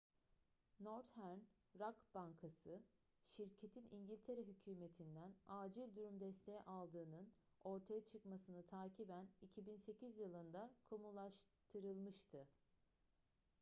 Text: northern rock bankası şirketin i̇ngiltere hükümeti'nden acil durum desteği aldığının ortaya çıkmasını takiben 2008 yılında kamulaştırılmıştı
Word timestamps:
northern 0.79 1.39
rock 1.79 1.99
bankası 2.13 2.83
şirketin 3.35 3.87
i̇ngiltere 3.91 4.41
hükümeti'nden 4.43 5.35
acil 5.47 5.95
durum 5.95 6.19
desteği 6.19 6.59
aldığının 6.61 7.33
ortaya 7.63 8.05
çıkmasını 8.05 8.65
takiben 8.67 9.27
2008 9.41 10.17
yılında 10.17 10.73
kamulaştırılmıştı 10.89 12.47